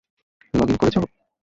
Log 0.53 0.67
in 0.69 0.77
করেছ? 0.81 0.95